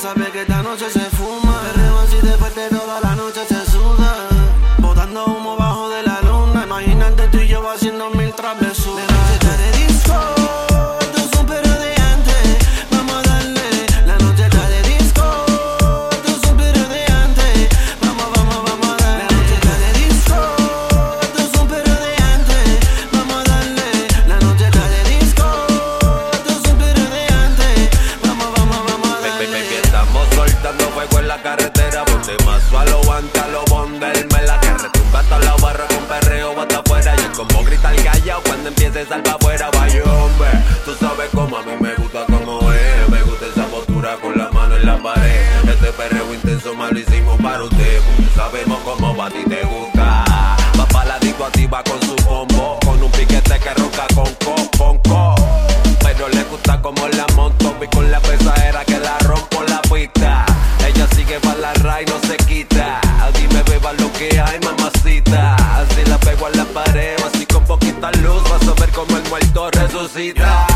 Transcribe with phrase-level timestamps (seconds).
[0.00, 1.19] sabe que esta noche se fuma.
[33.02, 37.14] aguanta lo me la que retumba toda la barra con perreo hasta afuera.
[37.16, 39.70] Yo como gritar callao cuando empiece al pa' afuera.
[39.72, 40.48] Vaya hombre,
[40.84, 43.08] tú sabes cómo a mí me gusta como es.
[43.08, 45.68] Me gusta esa postura con la mano en la pared.
[45.68, 48.00] Este perreo intenso me lo hicimos para usted.
[48.02, 50.24] Porque sabemos cómo va a ti te gusta.
[50.78, 51.48] Va pa' la disco
[51.88, 52.78] con su combo.
[52.84, 55.34] Con un piquete que ronca con co, con co.
[56.02, 57.29] Pero le gusta como la
[68.70, 70.66] puedo ver como el muerto resucita.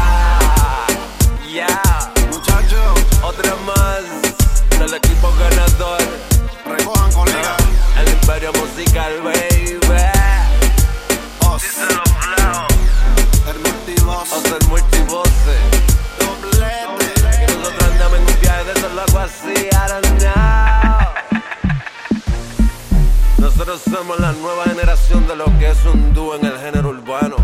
[1.48, 1.66] Yeah.
[1.66, 2.12] yeah.
[2.30, 6.00] muchachos, otra más del equipo ganador.
[6.66, 7.56] Recojan colegas.
[7.96, 9.78] Ah, el imperio musical, baby.
[11.40, 11.62] Os.
[13.48, 14.32] El multivoz.
[14.32, 15.56] Os el multivoce.
[16.18, 17.54] Doblete.
[17.56, 20.14] Nosotros andamos en un viaje de eso loco así, I don't.
[23.38, 27.36] Nosotros somos la nueva generación de lo que es un dúo en el género urbano.